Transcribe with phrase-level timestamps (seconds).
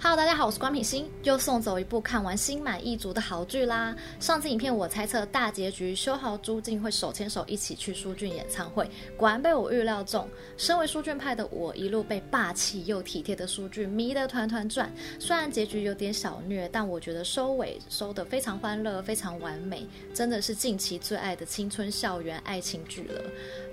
[0.00, 3.92] Hello，大家好，我是关品心，又送走一部看完心满意足的好剧啦。
[4.20, 10.28] 上次影片我猜测大结局，修豪朱静会手牵手一起去书俊演唱会，果然被我预料中。
[10.56, 14.88] 身为书俊派的我，一路被霸气又体贴的书俊迷得团团转。
[15.18, 23.20] 虽然结局有点小虐，但我觉得收尾收得非常欢乐，非常完美，真的是近期最爱的青春校园爱情剧了。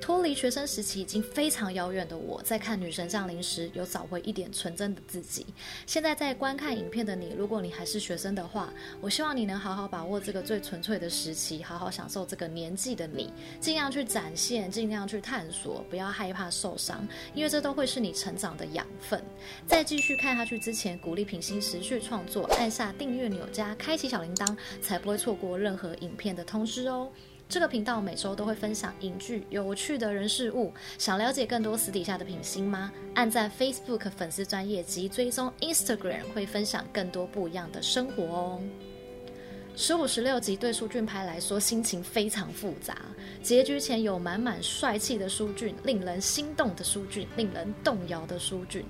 [0.00, 5.44] 脱离学生时期已经非常遥远的我，在看《女神降临》时，有找回一点纯真的自己。
[5.84, 6.11] 现在。
[6.14, 19.22] 在观看影片的你，如果你还是学生的话，我希望你能好好把握这个最纯粹的时期，好好享受这个年纪的你，尽量去展现，尽量去探索，不要害怕受伤，因为这都会是你成长的养分。
[19.66, 27.10] 在继续看下去之前，鼓励品心持续创作，按下订阅钮加开启小铃铛，才不会错过任何影片的通知哦。
[27.52, 32.90] 这个频道每周都会分享影剧有趣的人事物，想了解更多私底下的品心吗？
[33.12, 38.58] 按赞 Facebook 粉丝专页及追踪 Instagram，会分享更多不一样的生活哦。
[39.76, 42.96] 十五、十六集对书俊拍来说心情非常复杂，
[43.42, 48.82] 结局前有满满帅气的书俊，令人心动的书俊，令人动摇的书俊。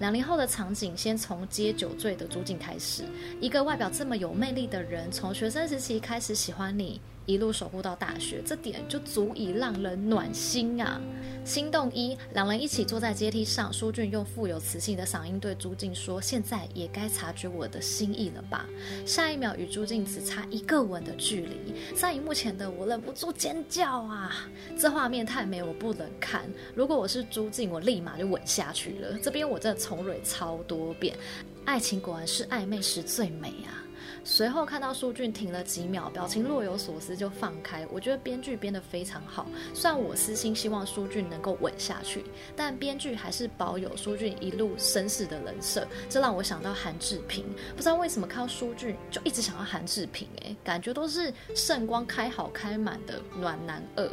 [0.00, 3.04] 两年后的场景，先从接酒醉的朱静开始，
[3.40, 7.00] 一个外表这么有魅力的人，从学生时期开始喜欢你。
[7.26, 11.00] 一路守护到大学，这点就足以让人暖心啊！
[11.44, 18.68] 心动一，两人一起坐在阶梯上，舒俊用富有磁性的嗓音对朱静说：“现在也该察觉我的心意了吧？”
[19.04, 24.48] 下一秒与朱静只差一个吻的距离，在荧幕前的我忍不住尖叫啊！
[24.78, 26.42] 这画面太美，我不能看。
[26.76, 29.18] 如果我是朱静，我立马就吻下去了。
[29.20, 31.16] 这边我真的重蕊超多遍，
[31.64, 33.82] 爱情果然是暧昧时最美啊！
[34.24, 37.86] 随后看到苏俊停了几秒，表情若有所思就放开。
[37.90, 39.46] 我觉得编剧编得非常好。
[39.74, 42.24] 虽然我私心希望苏俊能够吻下去，
[42.56, 47.44] 但编剧还是保有苏俊一路绅士的人设，这让我想到韩志平。
[47.76, 54.08] 不知道为什么看到苏俊就一直想要韩志平，哎，感觉都是圣光开好开满的暖男二。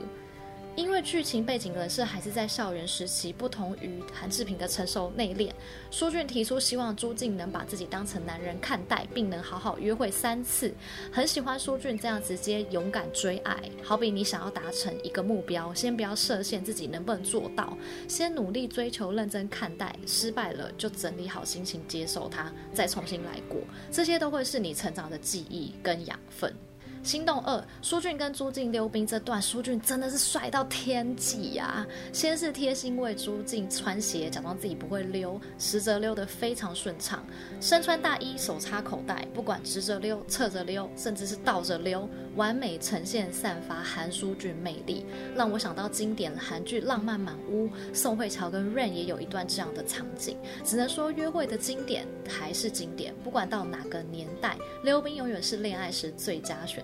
[0.80, 5.52] 因为剧情背景人设还是在校园时期，不同于韩志平的成熟内敛。
[5.92, 10.74] 书俊提出希望朱静能把自己当成男人看待，并能好好约会三次。
[11.12, 23.60] 很喜欢书俊这样直接勇敢追爱，好比你想要达成一个目标，先不要设限自己能不能做到，先努力追求，认真看待，失败了就整理好心情接受它，再重新来过。
[23.92, 26.56] 这些都会是你成长的记忆跟养分。
[27.04, 37.26] 心动二，书俊跟朱静溜冰这段，书俊真的是帅到天际呀、先是贴心为朱静穿鞋，假装自己不会溜，实则溜得非常顺畅。
[37.62, 45.06] 身穿大衣，手插口袋，不管直着溜、侧着溜，甚至是倒着溜，完美呈现散发韩书俊魅力，
[45.36, 50.38] 让我想到经典韩剧《浪漫满屋》，宋慧乔跟 Rain 也有一段这样的场景。
[50.64, 56.84] 只能说约会的经典还是经典，不管到哪个年代，溜冰永远是恋爱时最佳选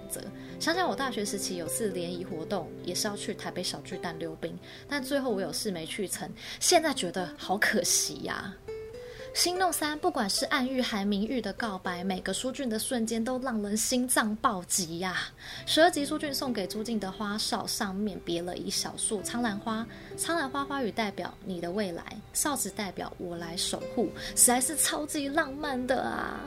[0.59, 4.57] 想想我大学时期有次联谊活动，也是要去台北小巨蛋溜冰，
[4.88, 6.29] 但最后我有事没去成。
[6.59, 8.53] 现在觉得好可惜呀。
[9.33, 15.27] 心动三，不管是暗喻还明喻的告白，每个书俊的瞬间都让人心脏暴击呀。
[15.65, 26.39] 十二集书俊送给朱静的花哨上面别了一小束苍兰花，苍兰花花语代表你的未来，哨子代表我来守护，实在是超级浪漫的啊。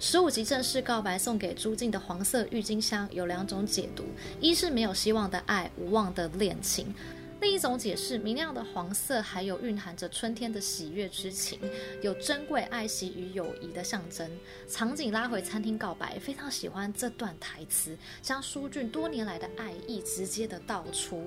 [0.00, 4.04] 十五集正式告白送给朱静的黄色郁金香有两种解读：
[4.40, 6.86] 一是没有希望的爱，无望的恋情；
[7.40, 11.58] 另一种解释，明亮的黄色还有蕴含着春天的喜悦之情，
[12.00, 14.28] 有珍贵爱惜与友谊的象征。
[14.68, 21.24] 场景拉回餐厅告白，非常喜欢这段台词，将书俊多年来的爱意直接的道出。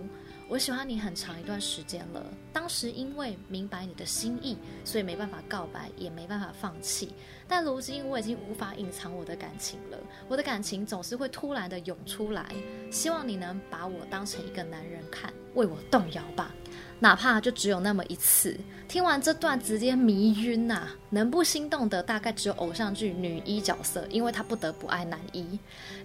[0.52, 7.14] 我喜欢你很长一段时间了，当时因为明白你的心意，所以没办法告白，也没办法放弃。
[7.48, 9.98] 但如今我已经无法隐藏我的感情了，
[10.28, 12.54] 我的感情总是会突然的涌出来。
[12.92, 16.54] 希望你能把我当成一个男人看，为我动摇吧。
[17.00, 18.56] 哪怕就只有那么一次，
[18.88, 20.96] 听完这段直接迷晕呐、啊！
[21.10, 25.58] 能不心动的大概只有偶像剧女一角色，因为她不得不爱男一。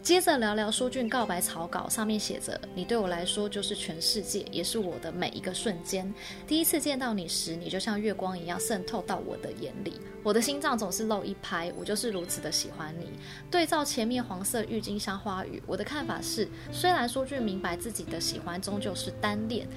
[0.03, 6.11] 接着聊聊舒俊告白草稿，上面写着：“你对我来说就是全世界，也是我的每一个瞬间。
[6.47, 11.71] 第一次见到你时，你就像月光一样渗透到我的眼里，我的心脏总是漏一拍。
[11.79, 13.11] 我就是如此的喜欢你。”
[13.51, 19.69] 对照前面黄色郁金香花语，我的看法是：虽然舒俊明白自己的喜欢终究是单恋。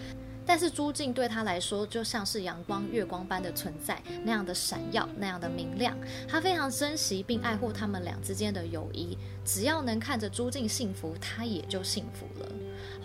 [0.46, 5.96] 但是朱静对他来说就像是阳光、月光般的存在，那样的闪耀，那样的明亮。
[6.28, 9.16] 他非常珍惜并爱护他们俩之间的友谊。
[9.46, 12.52] 只要能看着朱静幸福，他也就幸福了。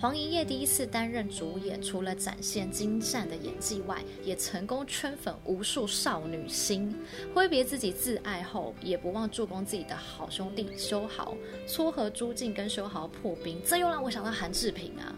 [0.00, 6.96] 黄颐烨第一次担任主演，除了展现精湛的演技外，也成功圈粉无数少女心。
[7.34, 11.36] 挥别自己挚爱后，也不忘助攻自己的好兄弟修豪，
[11.66, 13.60] 撮合朱静跟修豪破冰。
[13.66, 15.14] 这又让我想到韩志平啊。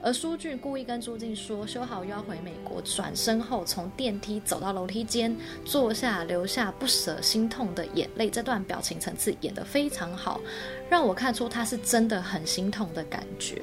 [0.00, 8.30] 而苏俊故意跟朱静说，修好又要回美国，转身后从电梯走到楼梯间坐下，留下不舍心痛的眼泪。
[8.30, 10.40] 这段表情层次演得非常好，
[10.88, 13.62] 让我看出他是真的很心痛的感觉。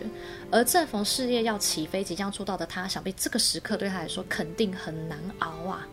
[0.52, 5.88] 而正逢事业要起飞、即将出道的他，想必这个时刻对他来说肯定很难熬啊。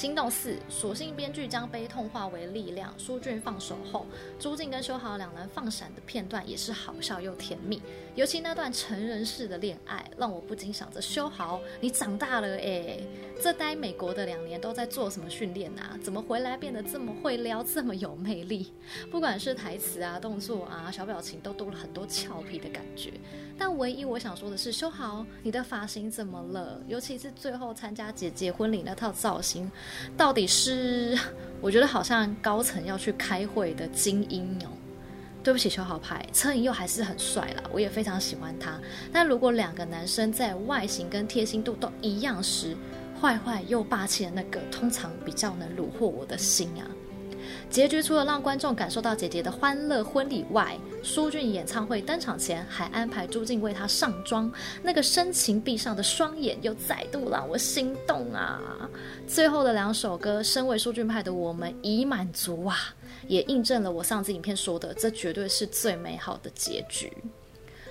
[0.00, 2.90] 心动四，索性编剧将悲痛化为力量。
[2.98, 4.06] 书俊放手后，
[4.38, 7.82] 朱静跟修豪两人放闪的片段也是好笑又甜蜜。
[8.14, 13.06] 尤其那段成人式的恋爱，让我不禁想着：修豪，你长大了诶，
[13.42, 15.98] 这待美国的两年都在做什么训练啊？
[16.02, 18.72] 怎么回来变得这么会撩，这么有魅力？
[19.10, 23.12] 不管是台词啊、动作啊、小表情，都多了很多俏皮的感觉。
[23.58, 26.82] 但唯一我想说的是，修豪，你的发型怎么了？
[26.88, 29.70] 尤其是最后参加姐姐婚礼那套造型。
[30.16, 31.18] 到底是
[31.60, 34.70] 我觉得好像高层要去开会的精英哦。
[35.42, 38.78] 对不起，修好牌，车银优还是很帅啦，我也非常喜欢他。
[39.10, 42.76] 但如果两个男生在外形跟贴心度都一样时，
[43.18, 46.84] 坏坏又霸气的那个，通常比较能虏获我的心啊。
[47.70, 54.52] 结局除了让观众感受到姐姐的欢乐婚礼外，书俊演唱会登场前还安排朱静为他上妆，
[54.82, 58.88] 那个深情闭上的双眼又再度让我心动啊！
[59.26, 62.76] 最后的两首歌，身为书俊派的我们已满足啊，
[63.26, 67.10] 也印证了我上次影片说的，这绝对是最美好的结局。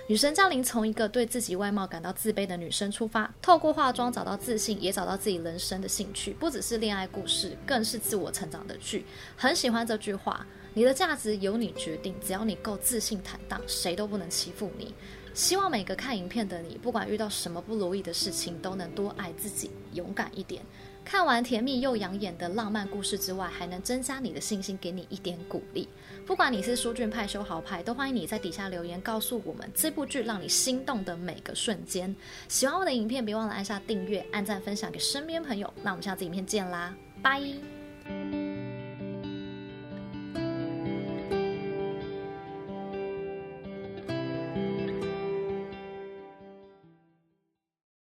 [0.06, 6.32] 女神降临，从一个对自己外貌感到自卑的女生出发，透过化妆找到自信，也找到自己人生的兴趣。
[6.32, 9.04] 不只是恋爱故事，更是自我成长的剧。
[9.36, 14.94] 很喜欢这句话：你的价值由你决定，只要你够自信坦荡，谁都不能欺负你。
[15.32, 20.62] 希望每个看影片的你，不管遇到什么不如意的事情，都能多爱自己，勇敢一点。
[21.04, 25.88] 看完甜蜜又养眼的浪漫故事之外，还能增加你的信心，给你一点鼓励。
[26.26, 32.14] 不管你是书俊派、修豪派，都欢迎你在底下留言告诉我们这部剧让你心动的每个瞬间。
[32.48, 35.72] 喜欢我的影片，别忘了按下订阅、按赞、分享给身边朋友。
[35.82, 38.39] 那我们下次影片见啦，拜。